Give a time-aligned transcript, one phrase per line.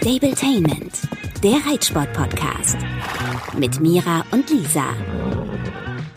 [0.00, 0.94] Stabletainment,
[1.42, 2.78] der Reitsport-Podcast.
[3.58, 4.96] Mit Mira und Lisa.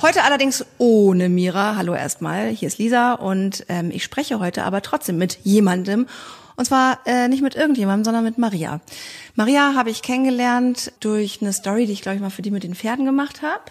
[0.02, 1.75] Heute allerdings ohne Mira.
[1.75, 6.07] Hallo erstmal, hier ist Lisa und ähm, ich spreche heute aber trotzdem mit jemandem.
[6.55, 8.80] Und zwar äh, nicht mit irgendjemandem, sondern mit Maria.
[9.36, 12.63] Maria habe ich kennengelernt durch eine Story, die ich glaube ich mal für die mit
[12.63, 13.63] den Pferden gemacht habe,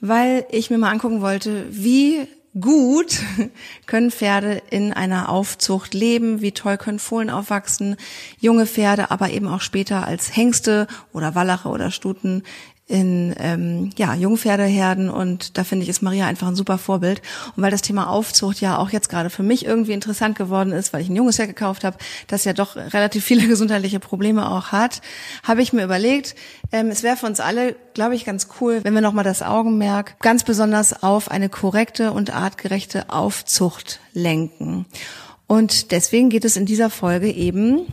[0.00, 2.26] weil ich mir mal angucken wollte, wie
[2.60, 3.20] gut.
[3.86, 7.96] Können Pferde in einer Aufzucht leben, wie toll können Fohlen aufwachsen,
[8.38, 12.42] junge Pferde, aber eben auch später als Hengste oder Wallache oder Stuten
[12.86, 17.22] in ähm, ja, Jungpferdeherden und da finde ich, ist Maria einfach ein super Vorbild.
[17.56, 20.92] Und weil das Thema Aufzucht ja auch jetzt gerade für mich irgendwie interessant geworden ist,
[20.92, 24.70] weil ich ein junges Pferd gekauft habe, das ja doch relativ viele gesundheitliche Probleme auch
[24.70, 25.00] hat,
[25.42, 26.34] habe ich mir überlegt,
[26.72, 30.18] ähm, es wäre für uns alle, glaube ich, ganz cool, wenn wir nochmal das Augenmerk
[30.20, 34.84] ganz besonders auf eine korrekte und artgerechte Aufzucht lenken.
[35.46, 37.86] Und deswegen geht es in dieser Folge eben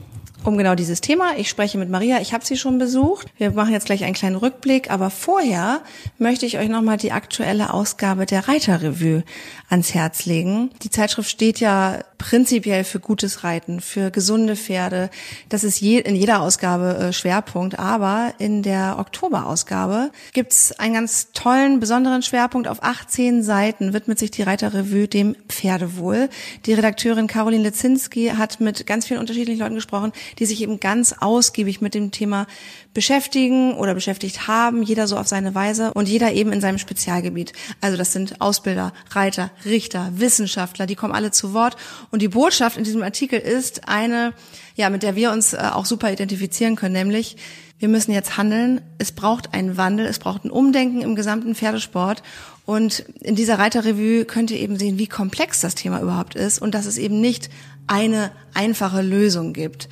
[0.43, 1.37] um genau dieses Thema.
[1.37, 3.27] Ich spreche mit Maria, ich habe sie schon besucht.
[3.37, 5.81] Wir machen jetzt gleich einen kleinen Rückblick, aber vorher
[6.17, 9.23] möchte ich euch nochmal die aktuelle Ausgabe der Reiterrevue
[9.69, 10.71] ans Herz legen.
[10.83, 15.09] Die Zeitschrift steht ja prinzipiell für gutes Reiten, für gesunde Pferde.
[15.49, 21.31] Das ist je, in jeder Ausgabe äh, Schwerpunkt, aber in der Oktoberausgabe gibt's einen ganz
[21.33, 22.67] tollen, besonderen Schwerpunkt.
[22.67, 26.29] Auf 18 Seiten widmet sich die Reiterrevue dem Pferdewohl.
[26.65, 31.13] Die Redakteurin Caroline Lezinski hat mit ganz vielen unterschiedlichen Leuten gesprochen, die sich eben ganz
[31.19, 32.47] ausgiebig mit dem Thema
[32.93, 37.53] beschäftigen oder beschäftigt haben, jeder so auf seine Weise und jeder eben in seinem Spezialgebiet.
[37.79, 41.77] Also das sind Ausbilder, Reiter, Richter, Wissenschaftler, die kommen alle zu Wort.
[42.11, 44.33] Und die Botschaft in diesem Artikel ist eine,
[44.75, 47.37] ja, mit der wir uns äh, auch super identifizieren können, nämlich
[47.81, 48.81] wir müssen jetzt handeln.
[48.99, 52.21] Es braucht einen Wandel, es braucht ein Umdenken im gesamten Pferdesport.
[52.63, 56.75] Und in dieser Reiterrevue könnt ihr eben sehen, wie komplex das Thema überhaupt ist und
[56.75, 57.49] dass es eben nicht
[57.87, 59.89] eine einfache Lösung gibt.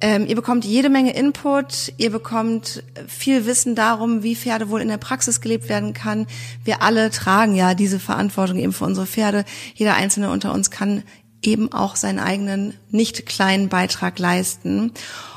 [0.00, 4.88] Ähm, ihr bekommt jede Menge Input, ihr bekommt viel Wissen darum, wie Pferde wohl in
[4.88, 6.26] der Praxis gelebt werden kann.
[6.64, 9.44] Wir alle tragen ja diese Verantwortung eben für unsere Pferde.
[9.74, 11.02] Jeder einzelne unter uns kann
[11.42, 14.92] eben auch seinen eigenen nicht kleinen Beitrag leisten.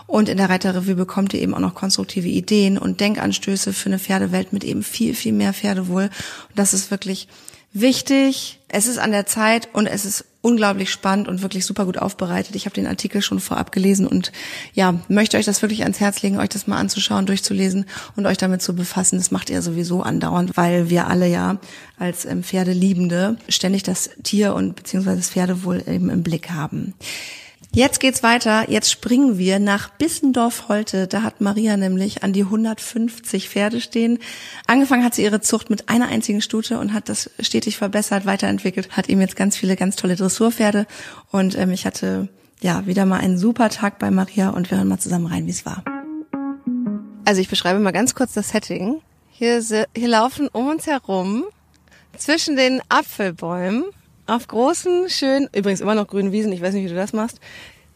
[0.07, 4.00] Und in der Reiterrevue bekommt ihr eben auch noch konstruktive Ideen und Denkanstöße für eine
[4.00, 6.03] Pferdewelt mit eben viel, viel mehr Pferdewohl.
[6.03, 7.28] Und das ist wirklich
[7.79, 8.59] wichtig.
[8.67, 12.55] Es ist an der Zeit und es ist unglaublich spannend und wirklich super gut aufbereitet.
[12.55, 14.31] Ich habe den Artikel schon vorab gelesen und
[14.73, 18.38] ja, möchte euch das wirklich ans Herz legen, euch das mal anzuschauen, durchzulesen und euch
[18.38, 19.17] damit zu befassen.
[19.17, 21.57] Das macht ihr sowieso andauernd, weil wir alle ja
[21.97, 26.94] als ähm, Pferdeliebende ständig das Tier und beziehungsweise das Pferdewohl eben im Blick haben.
[27.77, 28.71] Jetzt geht's weiter.
[28.71, 31.05] Jetzt springen wir nach Bissendorf-Holte.
[31.05, 34.17] Da hat Maria nämlich an die 150 Pferde stehen.
[34.65, 38.97] Angefangen hat sie ihre Zucht mit einer einzigen Stute und hat das stetig verbessert, weiterentwickelt.
[38.97, 40.88] Hat eben jetzt ganz viele ganz tolle Dressurpferde.
[41.29, 42.29] Und ähm, ich hatte
[42.61, 45.51] ja wieder mal einen super Tag bei Maria und wir hören mal zusammen rein, wie
[45.51, 45.83] es war.
[47.25, 49.01] Also ich beschreibe mal ganz kurz das Setting.
[49.29, 51.44] Hier, hier laufen um uns herum
[52.17, 53.83] zwischen den Apfelbäumen
[54.27, 57.39] auf großen, schönen, übrigens immer noch grünen Wiesen, ich weiß nicht, wie du das machst.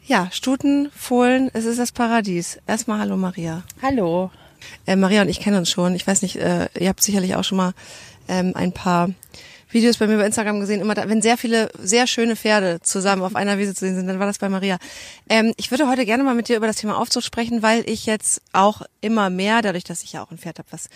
[0.06, 2.60] Ja, Stuten, Fohlen, es ist das Paradies.
[2.66, 3.64] Erstmal hallo Maria.
[3.82, 4.32] Hallo.
[4.88, 5.94] Äh, Maria und ich kennen uns schon.
[5.96, 7.74] Ich weiß nicht, äh, ihr habt sicherlich auch schon mal
[8.28, 9.10] ähm, ein paar
[9.70, 13.22] Videos bei mir bei Instagram gesehen, immer da, wenn sehr viele sehr schöne Pferde zusammen
[13.22, 14.78] auf einer Wiese zu sehen sind, dann war das bei Maria.
[15.30, 18.06] Ähm, ich würde heute gerne mal mit dir über das Thema Aufzucht sprechen, weil ich
[18.06, 20.90] jetzt auch immer mehr, dadurch, dass ich ja auch ein Pferd habe, was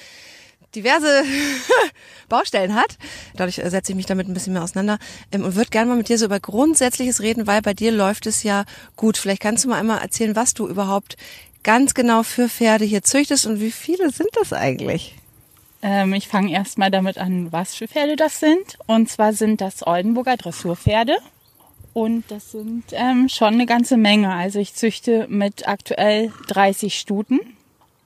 [0.75, 1.23] diverse
[2.29, 2.97] Baustellen hat.
[3.35, 4.99] Dadurch äh, setze ich mich damit ein bisschen mehr auseinander
[5.31, 8.25] ähm, und würde gerne mal mit dir so über Grundsätzliches reden, weil bei dir läuft
[8.27, 8.65] es ja
[8.95, 9.17] gut.
[9.17, 11.17] Vielleicht kannst du mal einmal erzählen, was du überhaupt
[11.63, 15.15] ganz genau für Pferde hier züchtest und wie viele sind das eigentlich?
[15.81, 18.77] Ähm, ich fange erstmal damit an, was für Pferde das sind.
[18.87, 21.17] Und zwar sind das Oldenburger Dressurpferde.
[21.93, 24.33] Und das sind ähm, schon eine ganze Menge.
[24.33, 27.39] Also ich züchte mit aktuell 30 Stuten.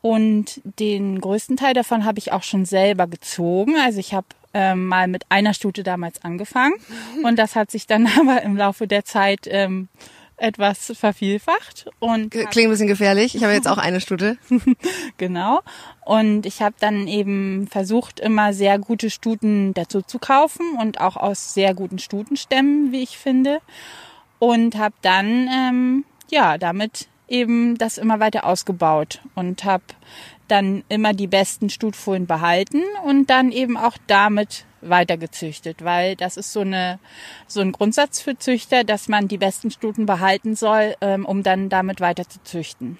[0.01, 3.75] Und den größten Teil davon habe ich auch schon selber gezogen.
[3.77, 6.75] Also ich habe ähm, mal mit einer Stute damals angefangen
[7.23, 9.89] und das hat sich dann aber im Laufe der Zeit ähm,
[10.37, 13.35] etwas vervielfacht und klingt ein bisschen gefährlich.
[13.35, 14.37] Ich habe jetzt auch eine Stute.
[15.17, 15.59] genau.
[16.05, 21.17] Und ich habe dann eben versucht, immer sehr gute Stuten dazu zu kaufen und auch
[21.17, 23.59] aus sehr guten Stutenstämmen, wie ich finde.
[24.39, 29.83] Und habe dann ähm, ja damit eben das immer weiter ausgebaut und habe
[30.47, 36.37] dann immer die besten Stutfohlen behalten und dann eben auch damit weiter gezüchtet, weil das
[36.37, 36.99] ist so eine
[37.47, 41.69] so ein Grundsatz für Züchter, dass man die besten Stuten behalten soll, ähm, um dann
[41.69, 42.97] damit weiter zu züchten.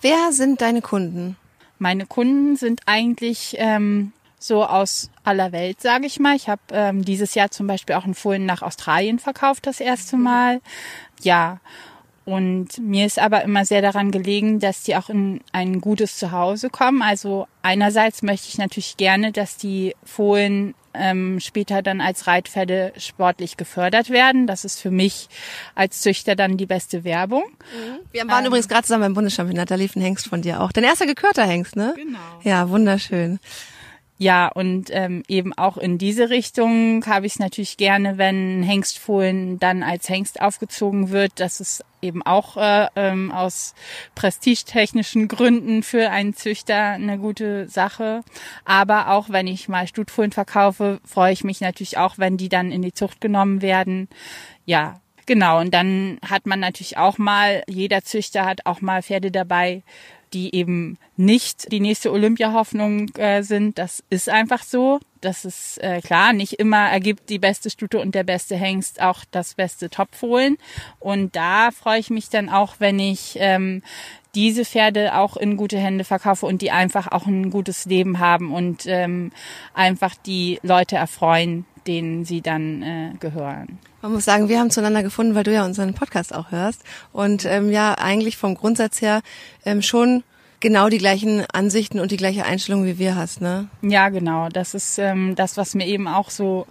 [0.00, 1.36] Wer sind deine Kunden?
[1.78, 6.36] Meine Kunden sind eigentlich ähm, so aus aller Welt, sage ich mal.
[6.36, 10.16] Ich habe ähm, dieses Jahr zum Beispiel auch einen Fohlen nach Australien verkauft, das erste
[10.16, 10.60] Mal.
[11.22, 11.60] Ja,
[12.30, 16.70] Und mir ist aber immer sehr daran gelegen, dass die auch in ein gutes Zuhause
[16.70, 17.02] kommen.
[17.02, 23.56] Also einerseits möchte ich natürlich gerne, dass die Fohlen ähm, später dann als Reitpferde sportlich
[23.56, 24.46] gefördert werden.
[24.46, 25.28] Das ist für mich
[25.74, 27.42] als Züchter dann die beste Werbung.
[27.42, 27.98] Mhm.
[28.12, 30.70] Wir waren ähm, übrigens gerade zusammen beim Bundeschampionat, da lief ein Hengst von dir auch.
[30.70, 31.94] Dein erster gekörter Hengst, ne?
[31.96, 32.18] Genau.
[32.44, 33.40] Ja, wunderschön.
[34.22, 39.58] Ja, und ähm, eben auch in diese Richtung habe ich es natürlich gerne, wenn Hengstfohlen
[39.58, 41.32] dann als Hengst aufgezogen wird.
[41.36, 43.74] Das ist eben auch äh, ähm, aus
[44.14, 48.20] prestigetechnischen Gründen für einen Züchter eine gute Sache.
[48.66, 52.72] Aber auch wenn ich mal Stutfohlen verkaufe, freue ich mich natürlich auch, wenn die dann
[52.72, 54.06] in die Zucht genommen werden.
[54.66, 59.30] Ja, Genau, und dann hat man natürlich auch mal, jeder Züchter hat auch mal Pferde
[59.30, 59.84] dabei,
[60.32, 63.78] die eben nicht die nächste Olympiahoffnung äh, sind.
[63.78, 65.00] Das ist einfach so.
[65.20, 66.32] Das ist äh, klar.
[66.32, 70.56] Nicht immer ergibt die beste Stute und der beste Hengst auch das beste Topfohlen.
[70.98, 73.82] Und da freue ich mich dann auch, wenn ich ähm,
[74.34, 78.52] diese Pferde auch in gute Hände verkaufe und die einfach auch ein gutes Leben haben
[78.52, 79.32] und ähm,
[79.74, 83.78] einfach die Leute erfreuen, denen sie dann äh, gehören.
[84.02, 86.82] Man muss sagen, wir haben zueinander gefunden, weil du ja unseren Podcast auch hörst
[87.12, 89.20] und ähm, ja eigentlich vom Grundsatz her
[89.64, 90.22] ähm, schon
[90.60, 93.68] genau die gleichen Ansichten und die gleiche Einstellung wie wir hast, ne?
[93.82, 94.48] Ja, genau.
[94.50, 96.66] Das ist ähm, das, was mir eben auch so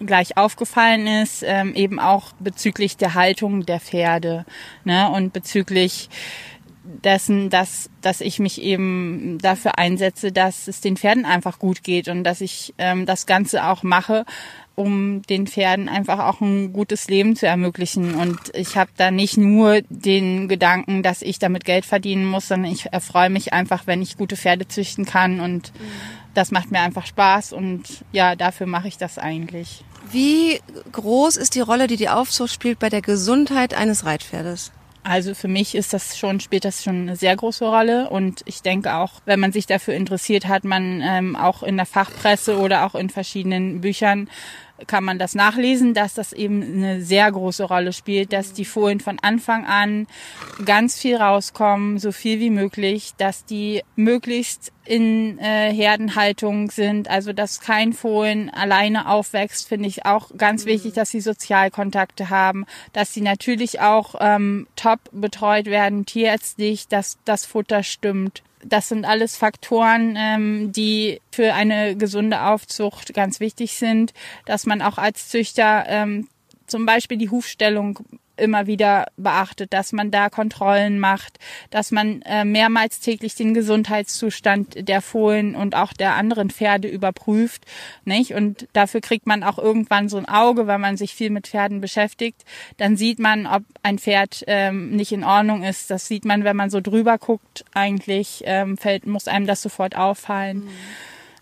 [0.00, 4.44] gleich aufgefallen ist, ähm, eben auch bezüglich der Haltung der Pferde,
[4.84, 5.10] ne?
[5.10, 6.08] Und bezüglich
[6.84, 12.08] dessen, dass, dass ich mich eben dafür einsetze, dass es den Pferden einfach gut geht
[12.08, 14.26] und dass ich ähm, das Ganze auch mache,
[14.74, 18.14] um den Pferden einfach auch ein gutes Leben zu ermöglichen.
[18.14, 22.70] Und ich habe da nicht nur den Gedanken, dass ich damit Geld verdienen muss, sondern
[22.70, 25.40] ich erfreue mich einfach, wenn ich gute Pferde züchten kann.
[25.40, 25.72] Und
[26.34, 27.52] das macht mir einfach Spaß.
[27.52, 29.84] Und ja, dafür mache ich das eigentlich.
[30.10, 30.60] Wie
[30.92, 34.72] groß ist die Rolle, die die Aufzucht spielt bei der Gesundheit eines Reitpferdes?
[35.06, 38.08] Also für mich ist das schon, spielt das schon eine sehr große Rolle.
[38.08, 41.84] Und ich denke auch, wenn man sich dafür interessiert, hat man ähm, auch in der
[41.84, 44.30] Fachpresse oder auch in verschiedenen Büchern
[44.86, 49.00] kann man das nachlesen, dass das eben eine sehr große Rolle spielt, dass die Folien
[49.00, 50.06] von Anfang an
[50.64, 57.32] ganz viel rauskommen, so viel wie möglich, dass die möglichst in äh, Herdenhaltung sind, also
[57.32, 60.70] dass kein Fohlen alleine aufwächst, finde ich auch ganz mhm.
[60.70, 67.18] wichtig, dass sie Sozialkontakte haben, dass sie natürlich auch ähm, top betreut werden, tierärztlich, dass
[67.24, 73.74] das Futter stimmt das sind alles Faktoren, ähm, die für eine gesunde Aufzucht ganz wichtig
[73.74, 74.12] sind,
[74.46, 76.28] dass man auch als Züchter ähm,
[76.66, 78.00] zum Beispiel die Hufstellung
[78.36, 81.38] immer wieder beachtet, dass man da Kontrollen macht,
[81.70, 87.64] dass man äh, mehrmals täglich den Gesundheitszustand der Fohlen und auch der anderen Pferde überprüft,
[88.04, 88.34] nicht?
[88.34, 91.80] Und dafür kriegt man auch irgendwann so ein Auge, wenn man sich viel mit Pferden
[91.80, 92.44] beschäftigt.
[92.76, 95.90] Dann sieht man, ob ein Pferd ähm, nicht in Ordnung ist.
[95.90, 97.64] Das sieht man, wenn man so drüber guckt.
[97.72, 100.64] Eigentlich ähm, fällt, muss einem das sofort auffallen.
[100.64, 100.70] Mhm.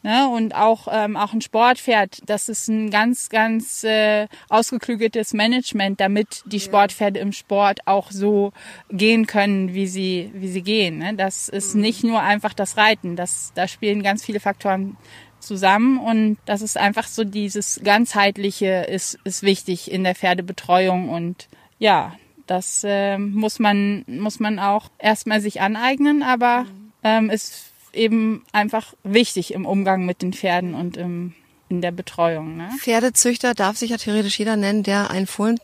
[0.02, 0.28] Ne?
[0.28, 6.43] Und auch, ähm, auch ein Sportpferd, das ist ein ganz, ganz äh, ausgeklügeltes Management, damit
[6.44, 8.52] die Sportpferde im Sport auch so
[8.90, 10.99] gehen können, wie sie, wie sie gehen.
[10.99, 11.14] Ne?
[11.14, 11.82] Das ist mhm.
[11.82, 14.96] nicht nur einfach das Reiten, das, da spielen ganz viele Faktoren
[15.38, 21.48] zusammen und das ist einfach so dieses ganzheitliche ist, ist wichtig in der Pferdebetreuung und
[21.78, 22.16] ja,
[22.46, 26.93] das äh, muss man muss man auch erstmal sich aneignen, aber mhm.
[27.03, 31.34] ähm, ist eben einfach wichtig im Umgang mit den Pferden und im,
[31.69, 32.56] in der Betreuung.
[32.56, 32.69] Ne?
[32.79, 35.58] Pferdezüchter darf sich ja theoretisch jeder nennen, der einen Fohlen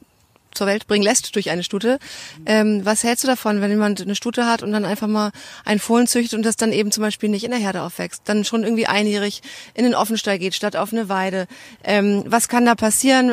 [0.55, 1.99] zur Welt bringen lässt durch eine Stute.
[2.47, 5.31] Ähm, was hältst du davon, wenn jemand eine Stute hat und dann einfach mal
[5.65, 8.45] einen Fohlen züchtet und das dann eben zum Beispiel nicht in der Herde aufwächst, dann
[8.45, 9.43] schon irgendwie einjährig
[9.75, 11.47] in den Offenstall geht statt auf eine Weide?
[11.85, 13.33] Ähm, was kann da passieren?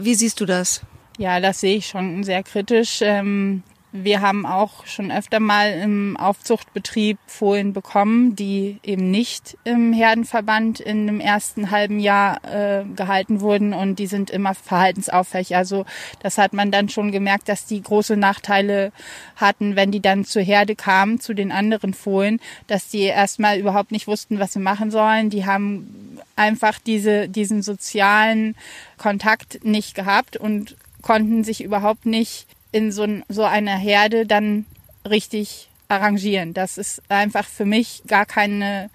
[0.00, 0.80] Wie siehst du das?
[1.18, 2.98] Ja, das sehe ich schon sehr kritisch.
[3.02, 3.62] Ähm,
[3.96, 10.80] wir haben auch schon öfter mal im Aufzuchtbetrieb Fohlen bekommen, die eben nicht im Herdenverband
[10.80, 15.54] in dem ersten halben Jahr äh, gehalten wurden und die sind immer verhaltensauffällig.
[15.54, 15.86] Also
[16.18, 18.90] das hat man dann schon gemerkt, dass die große Nachteile
[19.36, 23.92] hatten, wenn die dann zur Herde kamen, zu den anderen Fohlen, dass die erstmal überhaupt
[23.92, 25.30] nicht wussten, was sie machen sollen.
[25.30, 28.56] Die haben einfach diese, diesen sozialen
[28.98, 34.66] Kontakt nicht gehabt und konnten sich überhaupt nicht in so, so einer Herde dann
[35.08, 36.54] richtig arrangieren.
[36.54, 38.90] Das ist einfach für mich gar keine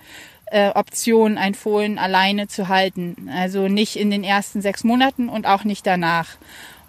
[0.47, 3.29] äh, Option, ein Fohlen alleine zu halten.
[3.33, 6.27] Also nicht in den ersten sechs Monaten und auch nicht danach.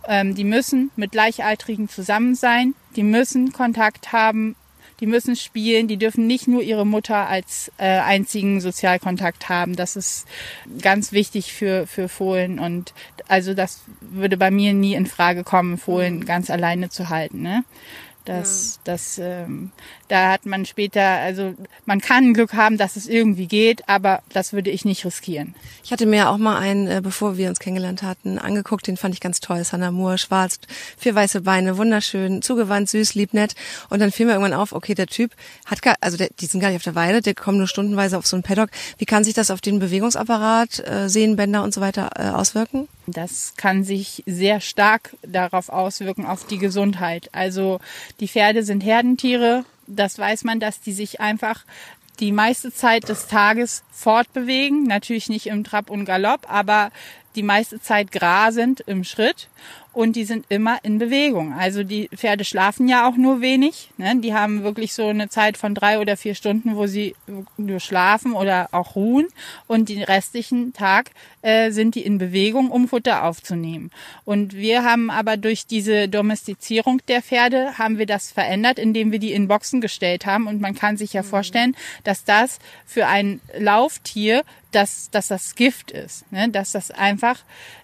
[0.08, 2.74] Ähm, die müssen mit Gleichaltrigen zusammen sein.
[2.96, 4.56] Die müssen Kontakt haben
[5.00, 9.76] die müssen spielen, die dürfen nicht nur ihre Mutter als äh, einzigen Sozialkontakt haben.
[9.76, 10.26] Das ist
[10.80, 12.92] ganz wichtig für, für Fohlen und
[13.28, 17.42] also das würde bei mir nie in Frage kommen, Fohlen ganz alleine zu halten.
[17.42, 17.64] Ne?
[18.30, 18.92] Das, ja.
[18.92, 19.72] das, ähm,
[20.06, 24.52] da hat man später, also man kann Glück haben, dass es irgendwie geht, aber das
[24.52, 25.56] würde ich nicht riskieren.
[25.82, 29.14] Ich hatte mir auch mal einen, äh, bevor wir uns kennengelernt hatten, angeguckt, den fand
[29.14, 29.64] ich ganz toll.
[29.64, 30.60] Sanna Moore, schwarz,
[30.96, 33.56] vier weiße Beine, wunderschön, zugewandt, süß, lieb, nett.
[33.88, 35.32] Und dann fiel mir irgendwann auf, okay, der Typ
[35.66, 38.16] hat gar, also der, die sind gar nicht auf der Weide, der kommt nur stundenweise
[38.16, 38.70] auf so einen Paddock.
[38.98, 42.86] Wie kann sich das auf den Bewegungsapparat, äh, Sehnenbänder und so weiter äh, auswirken?
[43.12, 47.28] Das kann sich sehr stark darauf auswirken, auf die Gesundheit.
[47.32, 47.80] Also
[48.20, 49.64] die Pferde sind Herdentiere.
[49.86, 51.64] Das weiß man, dass die sich einfach
[52.20, 54.84] die meiste Zeit des Tages fortbewegen.
[54.84, 56.90] Natürlich nicht im Trab und Galopp, aber
[57.36, 59.48] die meiste Zeit grasend im Schritt
[59.92, 61.52] und die sind immer in Bewegung.
[61.52, 63.90] Also die Pferde schlafen ja auch nur wenig.
[63.96, 64.16] Ne?
[64.20, 67.16] Die haben wirklich so eine Zeit von drei oder vier Stunden, wo sie
[67.56, 69.26] nur schlafen oder auch ruhen
[69.66, 71.10] und den restlichen Tag
[71.42, 73.90] äh, sind die in Bewegung, um Futter aufzunehmen.
[74.24, 79.18] Und wir haben aber durch diese Domestizierung der Pferde haben wir das verändert, indem wir
[79.18, 80.46] die in Boxen gestellt haben.
[80.46, 81.26] Und man kann sich ja mhm.
[81.26, 86.48] vorstellen, dass das für ein Lauftier dass, dass das Gift ist, ne?
[86.48, 87.38] dass das einfach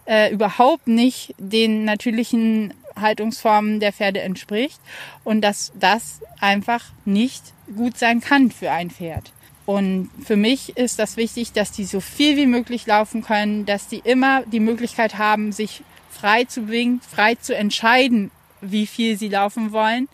[0.07, 4.81] äh, überhaupt nicht den natürlichen Haltungsformen der Pferde entspricht
[5.25, 7.43] und dass das einfach nicht
[7.75, 9.33] gut sein kann für ein Pferd.
[9.67, 13.89] Und für mich ist das wichtig, dass die so viel wie möglich laufen können, dass
[13.89, 19.29] die immer die Möglichkeit haben, sich frei zu bewegen, frei zu entscheiden, wie viel sie
[19.29, 20.09] laufen wollen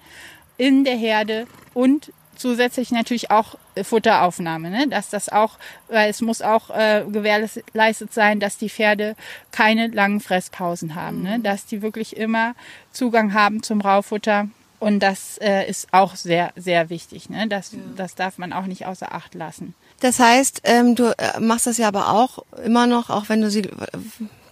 [0.57, 4.89] in der Herde und zusätzlich natürlich auch äh, Futteraufnahme, ne?
[4.89, 5.59] dass das auch,
[5.89, 9.15] weil es muss auch äh, gewährleistet sein, dass die Pferde
[9.53, 11.31] keine langen Fresspausen haben, ne?
[11.31, 11.37] mhm.
[11.37, 11.41] ne?
[11.41, 12.55] dass die wirklich immer
[12.91, 14.49] Zugang haben zum Raufutter.
[14.81, 17.31] Und das äh, ist auch sehr, sehr wichtig.
[17.31, 17.47] Ne?
[17.47, 17.79] Das, ja.
[17.97, 19.75] das darf man auch nicht außer Acht lassen.
[20.01, 23.49] Das heißt, ähm, du äh, machst das ja aber auch immer noch, auch wenn du
[23.49, 23.63] sie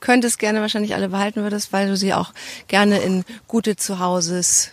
[0.00, 2.33] könntest gerne wahrscheinlich alle behalten würdest, weil du sie auch
[2.69, 4.71] gerne in gute Zuhauses,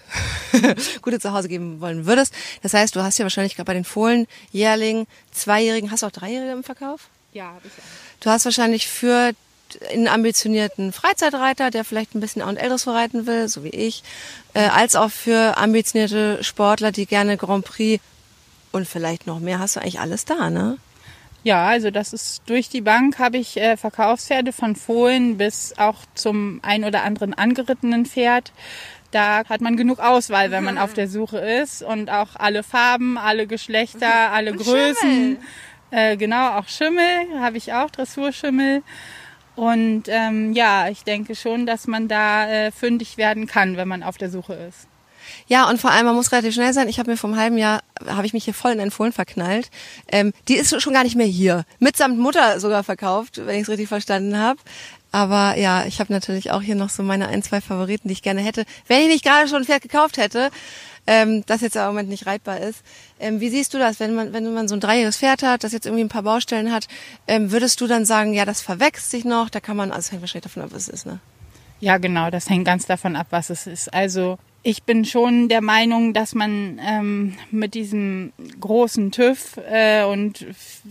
[1.01, 2.33] gute Zuhause geben wollen würdest.
[2.63, 6.11] Das heißt, du hast ja wahrscheinlich gerade bei den Fohlen, Jährling, Zweijährigen, hast du auch
[6.11, 7.09] Dreijährige im Verkauf?
[7.33, 8.21] Ja, habe ich auch.
[8.21, 9.33] Du hast wahrscheinlich für
[9.91, 14.03] einen ambitionierten Freizeitreiter, der vielleicht ein bisschen A und L reiten will, so wie ich,
[14.53, 18.01] äh, als auch für ambitionierte Sportler, die gerne Grand Prix
[18.71, 20.77] und vielleicht noch mehr, hast du eigentlich alles da, ne?
[21.43, 25.99] Ja, also das ist durch die Bank habe ich äh, Verkaufspferde von Fohlen bis auch
[26.13, 28.51] zum ein oder anderen angerittenen Pferd.
[29.11, 33.17] Da hat man genug Auswahl, wenn man auf der Suche ist und auch alle Farben,
[33.17, 35.37] alle Geschlechter, alle und Größen.
[35.91, 38.83] Äh, genau, auch Schimmel habe ich auch, Dressurschimmel.
[39.55, 44.03] Und ähm, ja, ich denke schon, dass man da äh, fündig werden kann, wenn man
[44.03, 44.87] auf der Suche ist.
[45.47, 46.89] Ja, und vor allem, man muss relativ schnell sein.
[46.89, 49.69] Ich habe mir vom halben Jahr, habe ich mich hier voll in einen Fohlen verknallt.
[50.11, 51.65] Ähm, die ist schon gar nicht mehr hier.
[51.79, 54.59] Mitsamt Mutter sogar verkauft, wenn ich es richtig verstanden habe.
[55.11, 58.21] Aber ja, ich habe natürlich auch hier noch so meine ein, zwei Favoriten, die ich
[58.21, 58.65] gerne hätte.
[58.87, 60.51] Wenn ich nicht gerade schon ein Pferd gekauft hätte,
[61.07, 62.83] ähm, das jetzt im Moment nicht reitbar ist.
[63.19, 65.71] Ähm, wie siehst du das, wenn man, wenn man so ein dreijähriges Pferd hat, das
[65.71, 66.87] jetzt irgendwie ein paar Baustellen hat,
[67.27, 70.21] ähm, würdest du dann sagen, ja, das verwächst sich noch, da kann man, also hängt
[70.21, 71.19] wahrscheinlich davon ab, was es ist, ne?
[71.79, 73.93] Ja, genau, das hängt ganz davon ab, was es ist.
[73.93, 74.37] Also
[74.69, 80.45] ich bin schon der Meinung, dass man ähm, mit diesem großen TÜV äh, und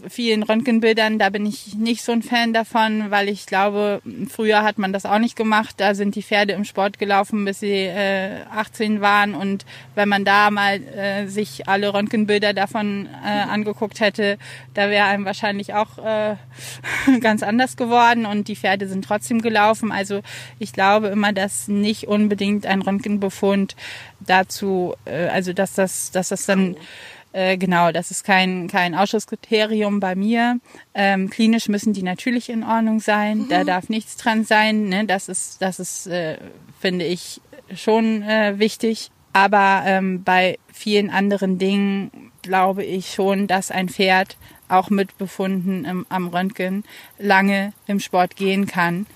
[0.08, 4.78] vielen Röntgenbildern, da bin ich nicht so ein Fan davon, weil ich glaube, früher hat
[4.78, 5.74] man das auch nicht gemacht.
[5.76, 9.34] Da sind die Pferde im Sport gelaufen, bis sie äh, 18 waren.
[9.34, 14.38] Und wenn man da mal äh, sich alle Röntgenbilder davon äh, angeguckt hätte,
[14.72, 16.36] da wäre einem wahrscheinlich auch äh,
[17.20, 18.24] ganz anders geworden.
[18.24, 19.92] Und die Pferde sind trotzdem gelaufen.
[19.92, 20.22] Also
[20.58, 23.76] ich glaube immer, dass nicht unbedingt ein Röntgenbefund und
[24.20, 26.76] dazu, äh, also dass das, dass das dann
[27.32, 30.60] äh, genau, das ist kein kein Ausschusskriterium bei mir.
[30.94, 33.38] Ähm, klinisch müssen die natürlich in Ordnung sein.
[33.38, 33.48] Mhm.
[33.48, 34.88] Da darf nichts dran sein.
[34.88, 35.04] Ne?
[35.04, 36.38] Das ist das ist äh,
[36.80, 37.40] finde ich
[37.74, 39.10] schon äh, wichtig.
[39.32, 45.84] Aber ähm, bei vielen anderen Dingen glaube ich schon, dass ein Pferd auch mit Befunden
[45.84, 46.84] im, am Röntgen
[47.18, 49.06] lange im Sport gehen kann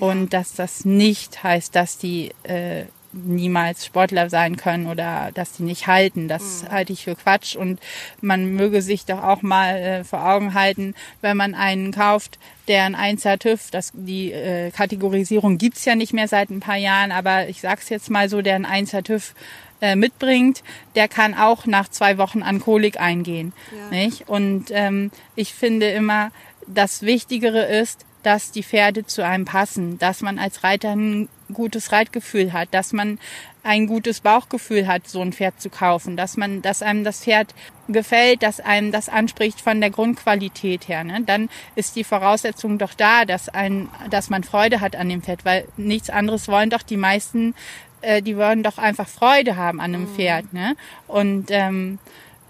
[0.00, 5.62] und dass das nicht heißt, dass die äh, niemals Sportler sein können oder dass die
[5.62, 6.28] nicht halten.
[6.28, 6.68] Das mhm.
[6.70, 7.80] halte ich für Quatsch und
[8.20, 12.38] man möge sich doch auch mal äh, vor Augen halten, wenn man einen kauft,
[12.68, 16.76] der ein 1er TÜV, das, die äh, Kategorisierung gibt's ja nicht mehr seit ein paar
[16.76, 19.34] Jahren, aber ich sag's jetzt mal so, der ein 1er TÜV
[19.80, 20.62] äh, mitbringt,
[20.94, 23.52] der kann auch nach zwei Wochen an Kolik eingehen.
[23.76, 23.96] Ja.
[23.96, 24.28] Nicht?
[24.28, 26.30] Und ähm, ich finde immer,
[26.66, 31.92] das Wichtigere ist, dass die Pferde zu einem passen, dass man als Reiter ein gutes
[31.92, 33.18] Reitgefühl hat, dass man
[33.62, 37.54] ein gutes Bauchgefühl hat, so ein Pferd zu kaufen, dass man, dass einem das Pferd
[37.88, 41.22] gefällt, dass einem das anspricht von der Grundqualität her, ne?
[41.26, 45.44] dann ist die Voraussetzung doch da, dass ein, dass man Freude hat an dem Pferd,
[45.44, 47.54] weil nichts anderes wollen doch die meisten
[48.02, 50.14] äh, die wollen doch einfach Freude haben an einem Mhm.
[50.14, 50.52] Pferd.
[50.52, 50.76] Ne?
[51.06, 51.98] Und ähm,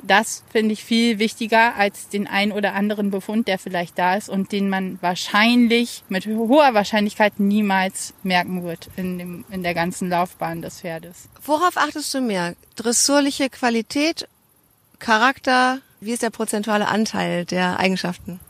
[0.02, 4.28] das finde ich viel wichtiger als den ein oder anderen Befund, der vielleicht da ist
[4.28, 10.09] und den man wahrscheinlich mit hoher Wahrscheinlichkeit niemals merken wird in, dem, in der ganzen
[10.09, 11.28] Laufbahn des Pferdes.
[11.45, 12.54] Worauf achtest du mehr?
[12.76, 14.28] Dressurliche Qualität,
[14.99, 15.80] Charakter?
[16.00, 18.40] Wie ist der prozentuale Anteil der Eigenschaften?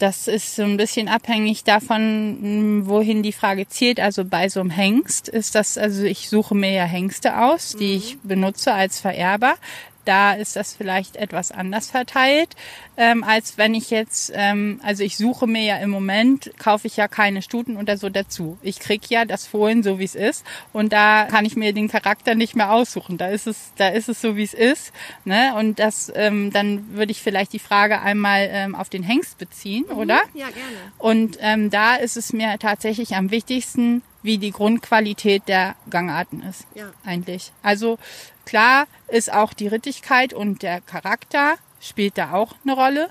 [0.00, 4.00] Das ist so ein bisschen abhängig davon, wohin die Frage zielt.
[4.00, 7.96] Also bei so einem Hengst ist das, also ich suche mir ja Hengste aus, die
[7.96, 9.56] ich benutze als Vererber.
[10.04, 12.56] Da ist das vielleicht etwas anders verteilt,
[12.96, 16.96] ähm, als wenn ich jetzt, ähm, also ich suche mir ja im Moment, kaufe ich
[16.96, 18.58] ja keine Stuten oder so dazu.
[18.62, 21.88] Ich krieg ja das Fohlen so wie es ist und da kann ich mir den
[21.88, 23.18] Charakter nicht mehr aussuchen.
[23.18, 24.92] Da ist es, da ist es so wie es ist.
[25.24, 25.54] Ne?
[25.56, 29.84] Und das, ähm, dann würde ich vielleicht die Frage einmal ähm, auf den Hengst beziehen,
[29.84, 30.20] oder?
[30.34, 30.76] Ja, gerne.
[30.98, 36.66] Und ähm, da ist es mir tatsächlich am wichtigsten, wie die Grundqualität der Gangarten ist.
[36.74, 36.90] Ja.
[37.04, 37.52] Eigentlich.
[37.62, 37.98] Also
[38.44, 43.10] klar ist auch die Rittigkeit und der Charakter spielt da auch eine Rolle.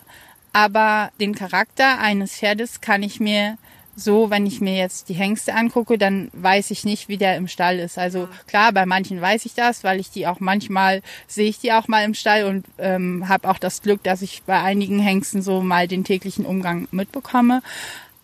[0.54, 3.58] Aber den Charakter eines Pferdes kann ich mir
[3.96, 7.48] so, wenn ich mir jetzt die Hengste angucke, dann weiß ich nicht, wie der im
[7.48, 7.98] Stall ist.
[7.98, 11.74] Also klar, bei manchen weiß ich das, weil ich die auch manchmal sehe ich die
[11.74, 15.42] auch mal im Stall und ähm, habe auch das Glück, dass ich bei einigen Hengsten
[15.42, 17.62] so mal den täglichen Umgang mitbekomme.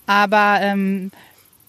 [0.07, 1.11] Aber ähm,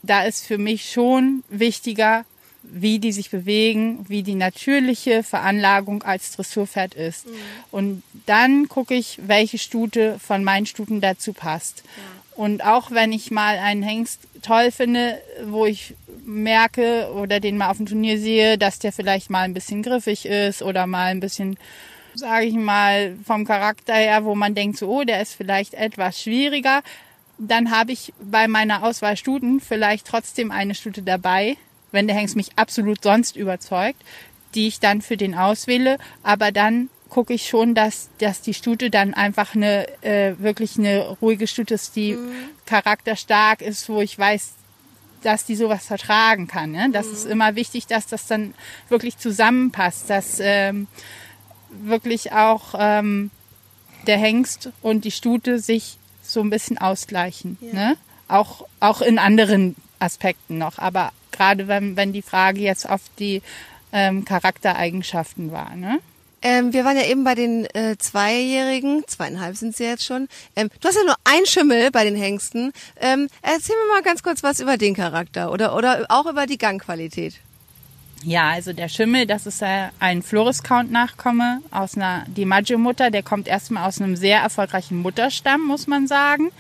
[0.07, 2.25] da ist für mich schon wichtiger,
[2.63, 7.27] wie die sich bewegen, wie die natürliche Veranlagung als Dressurpferd ist.
[7.71, 11.85] Und dann gucke ich, welche Stute von meinen Stuten dazu passt.
[12.35, 15.95] Und auch wenn ich mal einen Hengst toll finde, wo ich
[16.27, 20.27] merke oder den mal auf dem Turnier sehe, dass der vielleicht mal ein bisschen griffig
[20.27, 21.57] ist oder mal ein bisschen,
[22.15, 26.21] sage ich mal, vom Charakter her, wo man denkt, so, oh, der ist vielleicht etwas
[26.21, 26.83] schwieriger,
[27.39, 31.57] dann habe ich bei meiner Auswahl Stuten vielleicht trotzdem eine Stute dabei,
[31.93, 34.03] wenn der Hengst mich absolut sonst überzeugt,
[34.55, 35.99] die ich dann für den auswähle.
[36.23, 41.09] Aber dann gucke ich schon, dass, dass die Stute dann einfach eine äh, wirklich eine
[41.21, 42.19] ruhige Stute ist, die
[42.65, 44.55] charakterstark ist, wo ich weiß,
[45.23, 46.73] dass die sowas vertragen kann.
[46.73, 46.89] Ne?
[46.93, 48.55] Das ist immer wichtig, dass das dann
[48.89, 50.89] wirklich zusammenpasst, dass ähm,
[51.71, 53.31] wirklich auch ähm,
[54.07, 55.99] der Hengst und die Stute sich
[56.37, 57.57] so ein bisschen ausgleichen.
[57.73, 57.97] Ne?
[58.29, 60.79] Auch, auch in anderen Aspekten noch.
[60.79, 63.41] Aber gerade wenn, wenn die Frage jetzt auf die
[63.91, 65.75] ähm, Charaktereigenschaften war.
[65.75, 65.99] Ne?
[66.43, 70.29] Ähm, wir waren ja eben bei den äh, Zweijährigen, zweieinhalb sind sie jetzt schon.
[70.55, 72.73] Ähm, du hast ja nur ein Schimmel bei den Hengsten.
[73.01, 76.59] Ähm, erzähl mir mal ganz kurz was über den Charakter oder, oder auch über die
[76.59, 77.35] Gangqualität.
[78.23, 83.11] Ja, also der Schimmel, das ist ein Floris-Count-Nachkomme aus einer DiMaggio-Mutter.
[83.11, 86.51] Der kommt erstmal aus einem sehr erfolgreichen Mutterstamm, muss man sagen.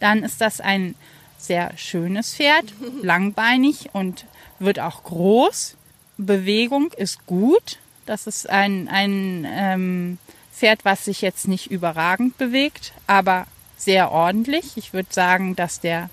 [0.00, 0.94] Dann ist das ein
[1.38, 2.64] sehr schönes Pferd,
[3.02, 4.24] langbeinig und
[4.58, 5.76] wird auch groß.
[6.16, 7.78] Bewegung ist gut.
[8.06, 10.18] Das ist ein, ein ähm,
[10.52, 13.46] Pferd, was sich jetzt nicht überragend bewegt, aber
[13.76, 14.76] sehr ordentlich.
[14.76, 16.10] Ich würde sagen, dass der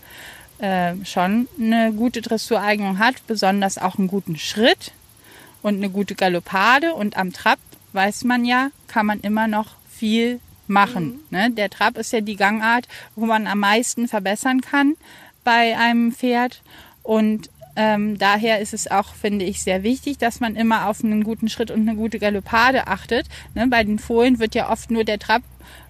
[0.60, 4.91] äh, schon eine gute Dressureignung hat, besonders auch einen guten Schritt
[5.62, 6.93] und eine gute Galoppade.
[6.93, 7.60] Und am Trab,
[7.93, 11.19] weiß man ja, kann man immer noch viel machen.
[11.30, 11.52] Ne?
[11.52, 14.95] Der Trab ist ja die Gangart, wo man am meisten verbessern kann
[15.43, 16.62] bei einem Pferd.
[17.04, 21.24] Und ähm, daher ist es auch, finde ich, sehr wichtig, dass man immer auf einen
[21.24, 23.28] guten Schritt und eine gute Galoppade achtet.
[23.56, 23.67] Ne?
[23.67, 25.41] Bei den Fohlen wird ja oft nur der Trab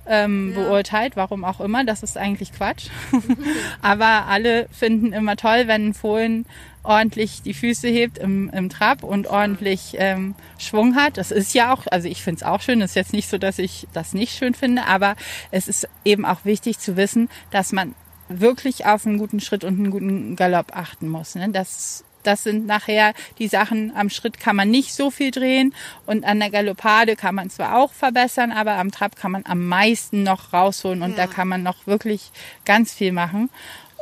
[0.07, 1.83] ähm, beurteilt, warum auch immer.
[1.83, 2.87] Das ist eigentlich Quatsch.
[3.81, 6.45] Aber alle finden immer toll, wenn ein Fohlen
[6.83, 11.17] ordentlich die Füße hebt im, im Trab und ordentlich ähm, Schwung hat.
[11.17, 12.81] Das ist ja auch, also ich finde es auch schön.
[12.81, 15.15] Es ist jetzt nicht so, dass ich das nicht schön finde, aber
[15.51, 17.95] es ist eben auch wichtig zu wissen, dass man
[18.29, 21.35] wirklich auf einen guten Schritt und einen guten Galopp achten muss.
[21.35, 21.49] Ne?
[21.49, 25.73] Das, das sind nachher die Sachen, am Schritt kann man nicht so viel drehen
[26.05, 29.65] und an der Galoppade kann man zwar auch verbessern, aber am Trab kann man am
[29.67, 31.25] meisten noch rausholen und Ja.
[31.25, 32.31] da kann man noch wirklich
[32.65, 33.49] ganz viel machen.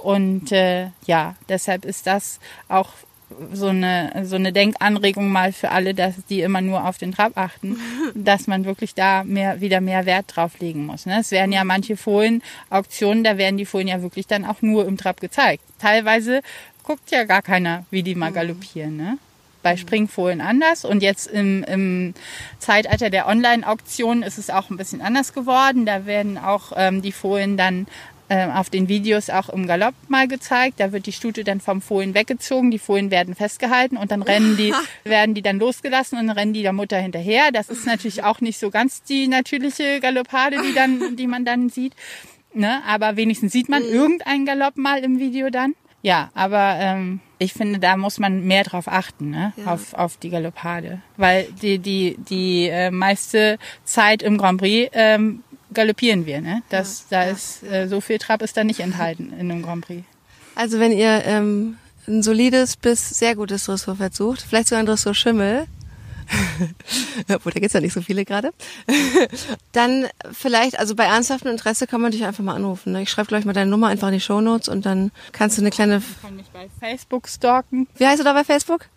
[0.04, 2.90] Und äh, ja, deshalb ist das auch
[3.52, 7.34] so eine, so eine Denkanregung mal für alle, dass die immer nur auf den Trab
[7.38, 7.78] achten,
[8.16, 11.06] dass man wirklich da mehr, wieder mehr Wert drauf legen muss.
[11.06, 11.20] Ne?
[11.20, 14.98] Es werden ja manche Fohlen-Auktionen, da werden die Fohlen ja wirklich dann auch nur im
[14.98, 15.64] Trab gezeigt.
[15.80, 16.42] Teilweise
[16.88, 18.96] guckt ja gar keiner, wie die mal galoppieren.
[18.96, 19.18] Ne?
[19.62, 22.14] Bei Springfohlen anders und jetzt im, im
[22.60, 25.86] Zeitalter der Online-Auktionen ist es auch ein bisschen anders geworden.
[25.86, 27.88] Da werden auch ähm, die Fohlen dann
[28.30, 30.80] ähm, auf den Videos auch im Galopp mal gezeigt.
[30.80, 34.56] Da wird die Stute dann vom Fohlen weggezogen, die Fohlen werden festgehalten und dann rennen
[34.56, 34.74] die,
[35.04, 37.52] werden die dann losgelassen und dann rennen die der Mutter hinterher.
[37.52, 41.68] Das ist natürlich auch nicht so ganz die natürliche Galoppade, die dann, die man dann
[41.68, 41.92] sieht.
[42.54, 42.82] Ne?
[42.88, 45.76] Aber wenigstens sieht man irgendeinen Galopp mal im Video dann.
[46.02, 49.54] Ja, aber ähm, ich finde, da muss man mehr drauf achten, ne?
[49.58, 49.74] Ja.
[49.74, 51.02] auf, auf die Galoppade.
[51.18, 56.42] Weil die, die, die äh, meiste Zeit im Grand Prix ähm, galoppieren wir.
[56.42, 56.62] Ne?
[56.70, 60.04] Das, da ist äh, so viel Trab ist da nicht enthalten in einem Grand Prix.
[60.56, 65.68] Also wenn ihr ähm, ein solides bis sehr gutes Dressurpferd sucht, vielleicht sogar ein Dressurschimmel,
[67.34, 68.52] obwohl da gibt's ja nicht so viele gerade,
[69.72, 72.94] dann vielleicht, also bei ernsthaftem Interesse kann man dich einfach mal anrufen.
[72.94, 73.04] Ne?
[73.04, 75.70] Ich schreibe gleich mal deine Nummer einfach in die Shownotes und dann kannst du eine
[75.70, 75.98] kleine...
[75.98, 77.88] Ich kann mich bei Facebook stalken.
[77.98, 78.88] Wie heißt du da bei Facebook?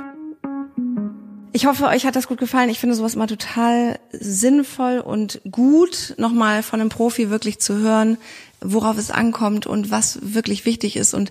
[1.55, 2.71] Ich hoffe, euch hat das gut gefallen.
[2.71, 8.17] Ich finde sowas immer total sinnvoll und gut, nochmal von einem Profi wirklich zu hören,
[8.59, 11.13] worauf es ankommt und was wirklich wichtig ist.
[11.13, 11.29] Und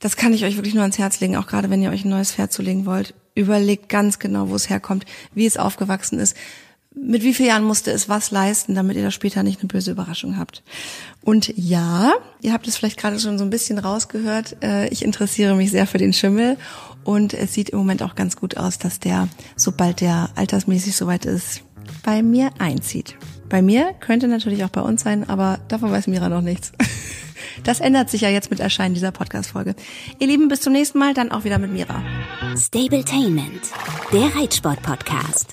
[0.00, 2.08] das kann ich euch wirklich nur ans Herz legen, auch gerade wenn ihr euch ein
[2.08, 3.12] neues Pferd zulegen wollt.
[3.34, 6.34] Überlegt ganz genau, wo es herkommt, wie es aufgewachsen ist.
[6.94, 9.90] Mit wie vielen Jahren musste es was leisten, damit ihr da später nicht eine böse
[9.90, 10.62] Überraschung habt.
[11.22, 15.54] Und ja, ihr habt es vielleicht gerade schon so ein bisschen rausgehört, äh, ich interessiere
[15.54, 16.56] mich sehr für den Schimmel
[17.04, 21.24] und es sieht im Moment auch ganz gut aus, dass der, sobald der altersmäßig soweit
[21.24, 21.62] ist,
[22.04, 23.16] bei mir einzieht.
[23.48, 26.72] Bei mir könnte natürlich auch bei uns sein, aber davon weiß Mira noch nichts.
[27.64, 29.74] Das ändert sich ja jetzt mit Erscheinen dieser Podcast-Folge.
[30.18, 32.02] Ihr Lieben, bis zum nächsten Mal, dann auch wieder mit Mira.
[32.56, 33.60] Stabletainment,
[34.12, 35.52] der Reitsport-Podcast.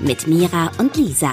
[0.00, 1.32] Mit Mira und Lisa.